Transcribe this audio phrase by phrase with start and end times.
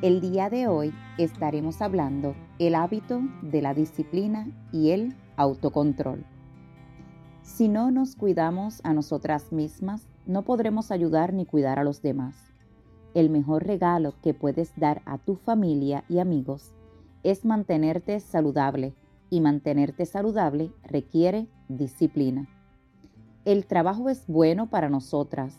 [0.00, 6.24] El día de hoy estaremos hablando el hábito de la disciplina y el autocontrol.
[7.42, 12.36] Si no nos cuidamos a nosotras mismas, no podremos ayudar ni cuidar a los demás.
[13.14, 16.76] El mejor regalo que puedes dar a tu familia y amigos
[17.24, 18.94] es mantenerte saludable
[19.30, 22.48] y mantenerte saludable requiere disciplina.
[23.44, 25.58] El trabajo es bueno para nosotras,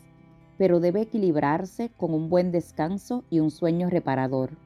[0.60, 4.58] pero debe equilibrarse con un buen descanso y un sueño reparador.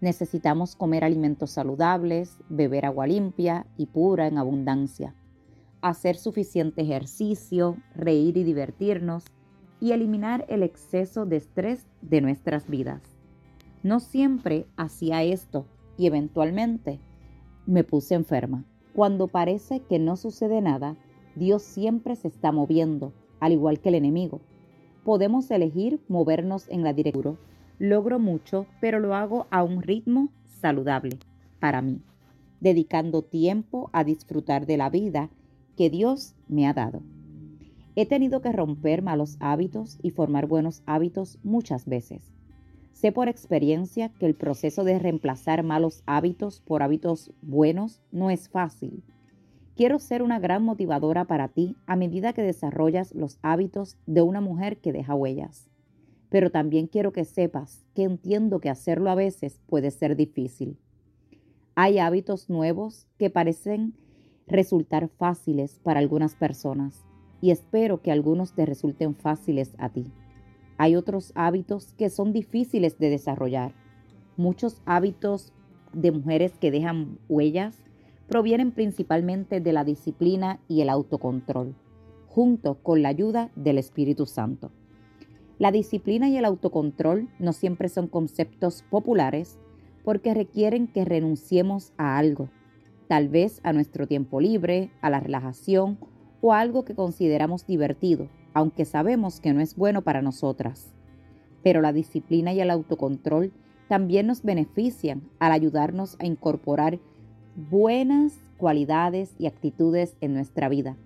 [0.00, 5.14] Necesitamos comer alimentos saludables, beber agua limpia y pura en abundancia,
[5.82, 9.24] hacer suficiente ejercicio, reír y divertirnos
[9.78, 13.02] y eliminar el exceso de estrés de nuestras vidas.
[13.82, 15.66] No siempre hacía esto
[15.98, 16.98] y eventualmente
[17.66, 18.64] me puse enferma.
[18.94, 20.96] Cuando parece que no sucede nada,
[21.34, 24.40] Dios siempre se está moviendo, al igual que el enemigo
[25.06, 27.38] podemos elegir movernos en la dirección.
[27.78, 31.20] Logro mucho, pero lo hago a un ritmo saludable
[31.60, 32.00] para mí,
[32.60, 35.30] dedicando tiempo a disfrutar de la vida
[35.76, 37.02] que Dios me ha dado.
[37.94, 42.32] He tenido que romper malos hábitos y formar buenos hábitos muchas veces.
[42.90, 48.48] Sé por experiencia que el proceso de reemplazar malos hábitos por hábitos buenos no es
[48.48, 49.04] fácil
[49.76, 54.40] Quiero ser una gran motivadora para ti a medida que desarrollas los hábitos de una
[54.40, 55.68] mujer que deja huellas.
[56.30, 60.78] Pero también quiero que sepas que entiendo que hacerlo a veces puede ser difícil.
[61.74, 63.92] Hay hábitos nuevos que parecen
[64.46, 67.04] resultar fáciles para algunas personas
[67.42, 70.10] y espero que algunos te resulten fáciles a ti.
[70.78, 73.74] Hay otros hábitos que son difíciles de desarrollar.
[74.38, 75.52] Muchos hábitos
[75.92, 77.85] de mujeres que dejan huellas
[78.28, 81.74] provienen principalmente de la disciplina y el autocontrol,
[82.26, 84.70] junto con la ayuda del Espíritu Santo.
[85.58, 89.58] La disciplina y el autocontrol no siempre son conceptos populares
[90.04, 92.50] porque requieren que renunciemos a algo,
[93.08, 95.98] tal vez a nuestro tiempo libre, a la relajación
[96.42, 100.92] o a algo que consideramos divertido, aunque sabemos que no es bueno para nosotras.
[101.62, 103.52] Pero la disciplina y el autocontrol
[103.88, 106.98] también nos benefician al ayudarnos a incorporar
[107.56, 110.96] buenas cualidades y actitudes en nuestra vida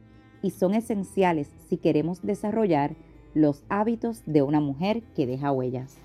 [0.42, 2.96] y son esenciales si queremos desarrollar
[3.34, 5.96] los hábitos de una mujer que deja huellas.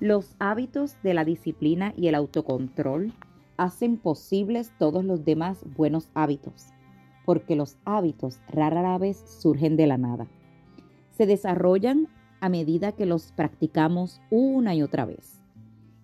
[0.00, 3.12] Los hábitos de la disciplina y el autocontrol
[3.56, 6.72] hacen posibles todos los demás buenos hábitos,
[7.24, 10.26] porque los hábitos rara vez surgen de la nada.
[11.10, 12.08] Se desarrollan
[12.40, 15.42] a medida que los practicamos una y otra vez.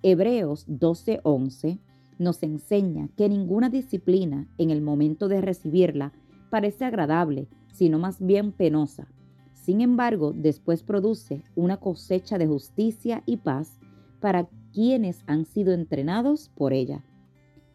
[0.02, 1.78] Hebreos 12:11
[2.18, 6.12] nos enseña que ninguna disciplina en el momento de recibirla
[6.50, 9.08] parece agradable, sino más bien penosa.
[9.52, 13.78] Sin embargo, después produce una cosecha de justicia y paz
[14.20, 17.04] para quienes han sido entrenados por ella.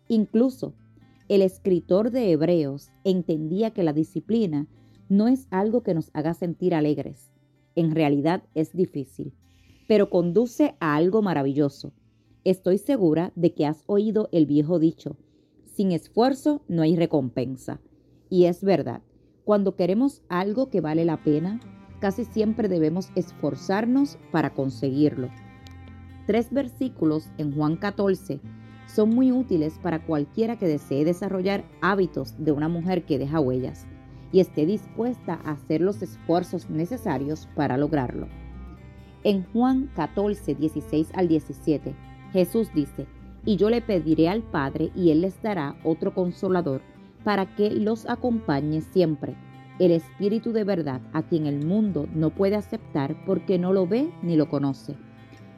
[0.08, 0.74] Incluso
[1.28, 4.68] el escritor de Hebreos entendía que la disciplina
[5.10, 7.32] no es algo que nos haga sentir alegres.
[7.76, 9.34] En realidad es difícil,
[9.88, 11.94] pero conduce a algo maravilloso
[12.44, 15.16] Estoy segura de que has oído el viejo dicho,
[15.64, 17.80] sin esfuerzo no hay recompensa.
[18.32, 19.02] Y es verdad,
[19.44, 21.60] cuando queremos algo que vale la pena,
[22.00, 25.30] casi siempre debemos esforzarnos para conseguirlo.
[26.26, 28.40] Tres versículos en Juan 14
[28.88, 33.86] son muy útiles para cualquiera que desee desarrollar hábitos de una mujer que deja huellas
[34.32, 38.28] y esté dispuesta a hacer los esfuerzos necesarios para lograrlo.
[39.24, 41.94] En Juan 14, 16 al 17,
[42.32, 43.08] Jesús dice,
[43.46, 46.82] y yo le pediré al Padre y Él les dará otro consolador
[47.24, 49.36] para que los acompañe siempre,
[49.80, 54.12] el Espíritu de verdad a quien el mundo no puede aceptar porque no lo ve
[54.22, 54.96] ni lo conoce.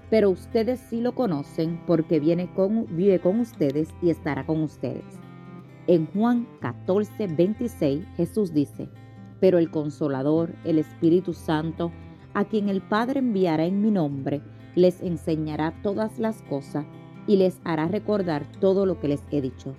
[0.10, 5.04] Pero ustedes sí lo conocen porque viene con, vive con ustedes y estará con ustedes.
[5.88, 8.88] En Juan 14, 26 Jesús dice,
[9.42, 11.92] pero el consolador, el Espíritu Santo,
[12.34, 14.42] a quien el Padre enviará en mi nombre,
[14.76, 16.86] les enseñará todas las cosas
[17.28, 19.76] y les hará recordar todo lo que les he dicho.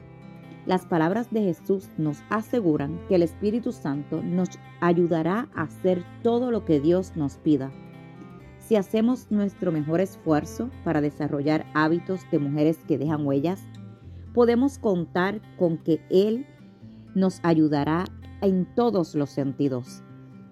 [0.66, 4.48] Las palabras de Jesús nos aseguran que el Espíritu Santo nos
[4.80, 7.70] ayudará a hacer todo lo que Dios nos pida.
[8.58, 13.62] Si hacemos nuestro mejor esfuerzo para desarrollar hábitos de mujeres que dejan huellas,
[14.32, 16.46] podemos contar con que Él
[17.14, 18.04] nos ayudará
[18.40, 20.02] en todos los sentidos.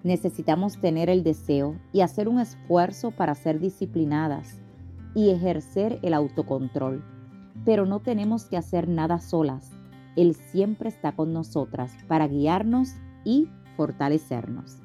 [0.03, 4.61] Necesitamos tener el deseo y hacer un esfuerzo para ser disciplinadas
[5.15, 7.03] y ejercer el autocontrol.
[7.63, 9.71] Pero no tenemos que hacer nada solas.
[10.15, 12.89] Él siempre está con nosotras para guiarnos
[13.23, 13.47] y
[13.77, 14.79] fortalecernos.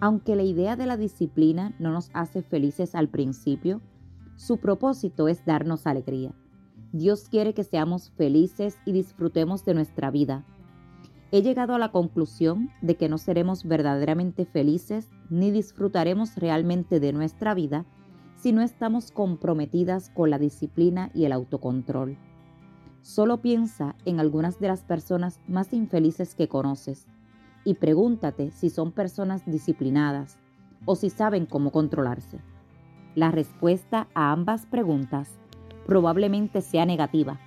[0.00, 3.80] Aunque la idea de la disciplina no nos hace felices al principio,
[4.36, 6.34] su propósito es darnos alegría.
[6.92, 10.44] Dios quiere que seamos felices y disfrutemos de nuestra vida.
[11.34, 17.12] He llegado a la conclusión de que no seremos verdaderamente felices ni disfrutaremos realmente de
[17.12, 17.86] nuestra vida
[18.36, 22.16] si no estamos comprometidas con la disciplina y el autocontrol.
[23.02, 27.08] Solo piensa en algunas de las personas más infelices que conoces
[27.64, 30.38] y pregúntate si son personas disciplinadas
[30.84, 32.38] o si saben cómo controlarse.
[33.16, 35.36] La respuesta a ambas preguntas
[35.84, 37.40] probablemente sea negativa.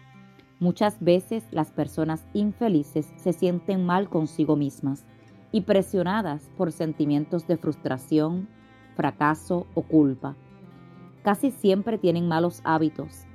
[0.59, 5.05] Muchas veces las personas infelices se sienten mal consigo mismas
[5.51, 8.49] y presionadas por sentimientos de frustración,
[8.95, 10.35] fracaso o culpa.
[11.21, 13.25] Casi siempre tienen malos hábitos.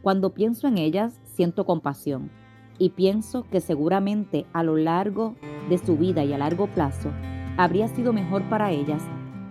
[0.00, 2.30] Cuando pienso en ellas, siento compasión
[2.78, 5.34] y pienso que seguramente a lo largo
[5.68, 7.10] de su vida y a largo plazo
[7.58, 9.02] habría sido mejor para ellas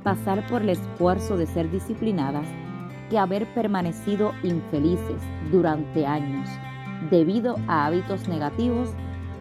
[0.04, 2.48] pasar por el esfuerzo de ser disciplinadas
[3.12, 5.22] que haber permanecido infelices
[5.52, 6.50] durante años
[7.10, 8.90] debido a hábitos negativos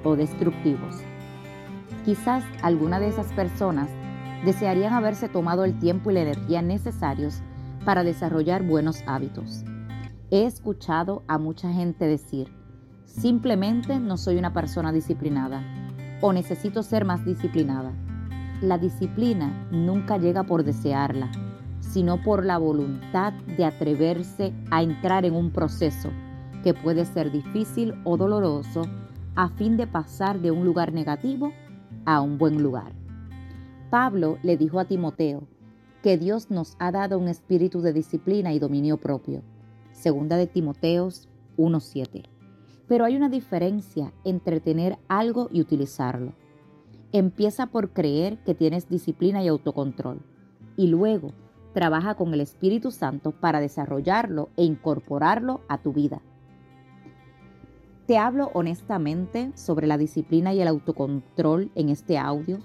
[0.05, 0.96] o destructivos.
[2.05, 3.88] Quizás alguna de esas personas
[4.44, 7.43] desearían haberse tomado el tiempo y la energía necesarios
[7.84, 9.64] para desarrollar buenos hábitos.
[10.31, 12.52] He escuchado a mucha gente decir,
[13.08, 15.64] Simplemente no soy una persona disciplinada
[16.20, 17.93] o necesito ser más disciplinada.
[18.61, 21.31] La disciplina nunca llega por desearla,
[21.81, 26.11] sino por la voluntad de atreverse a entrar en un proceso
[26.68, 28.82] que puede ser difícil o doloroso
[29.36, 31.50] a fin de pasar de un lugar negativo
[32.04, 32.92] a un buen lugar.
[33.88, 35.44] Pablo le dijo a Timoteo
[36.02, 39.40] que Dios nos ha dado un espíritu de disciplina y dominio propio.
[39.92, 42.24] Segunda de Timoteos 1.7.
[42.86, 46.34] Pero hay una diferencia entre tener algo y utilizarlo.
[47.12, 50.20] Empieza por creer que tienes disciplina y autocontrol
[50.76, 51.32] y luego
[51.72, 56.20] trabaja con el Espíritu Santo para desarrollarlo e incorporarlo a tu vida.
[58.08, 62.58] Te hablo honestamente sobre la disciplina y el autocontrol en este audio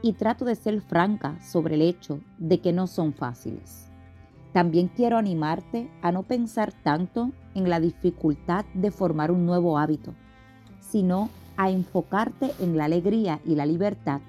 [0.00, 3.90] y trato de ser franca sobre el hecho de que no son fáciles.
[4.54, 10.14] También quiero animarte a no pensar tanto en la dificultad de formar un nuevo hábito,
[10.80, 11.28] sino
[11.58, 14.22] a enfocarte en la alegría y la libertad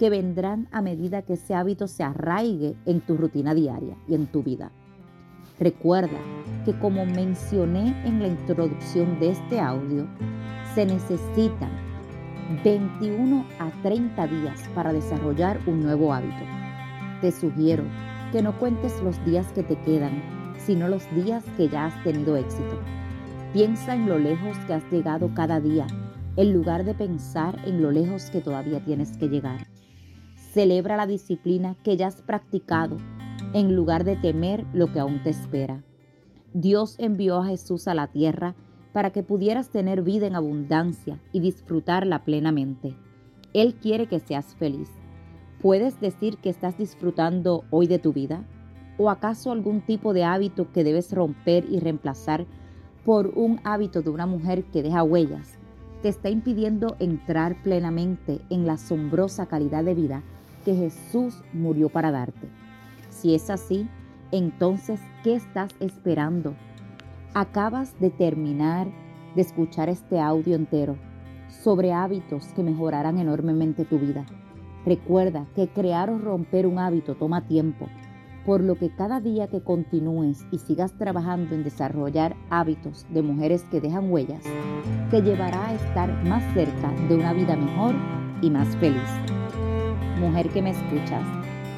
[0.00, 4.26] que vendrán a medida que ese hábito se arraigue en tu rutina diaria y en
[4.26, 4.72] tu vida.
[5.60, 6.18] Recuerda
[6.68, 10.06] que como mencioné en la introducción de este audio,
[10.74, 11.70] se necesitan
[12.62, 16.44] 21 a 30 días para desarrollar un nuevo hábito.
[17.22, 17.84] Te sugiero
[18.32, 20.22] que no cuentes los días que te quedan,
[20.58, 22.78] sino los días que ya has tenido éxito.
[23.54, 25.86] Piensa en lo lejos que has llegado cada día,
[26.36, 29.66] en lugar de pensar en lo lejos que todavía tienes que llegar.
[30.52, 32.98] Celebra la disciplina que ya has practicado,
[33.54, 35.82] en lugar de temer lo que aún te espera.
[36.54, 38.54] Dios envió a Jesús a la tierra
[38.92, 42.96] para que pudieras tener vida en abundancia y disfrutarla plenamente.
[43.52, 44.90] Él quiere que seas feliz.
[45.60, 48.44] ¿Puedes decir que estás disfrutando hoy de tu vida?
[48.96, 52.46] ¿O acaso algún tipo de hábito que debes romper y reemplazar
[53.04, 55.58] por un hábito de una mujer que deja huellas
[56.02, 60.22] te está impidiendo entrar plenamente en la asombrosa calidad de vida
[60.64, 62.48] que Jesús murió para darte?
[63.10, 63.88] Si es así,
[64.30, 66.54] entonces, ¿qué estás esperando?
[67.34, 68.88] Acabas de terminar
[69.34, 70.96] de escuchar este audio entero
[71.48, 74.26] sobre hábitos que mejorarán enormemente tu vida.
[74.84, 77.88] Recuerda que crear o romper un hábito toma tiempo,
[78.46, 83.64] por lo que cada día que continúes y sigas trabajando en desarrollar hábitos de mujeres
[83.70, 84.42] que dejan huellas,
[85.10, 87.94] te llevará a estar más cerca de una vida mejor
[88.40, 89.08] y más feliz.
[90.20, 91.24] Mujer que me escuchas,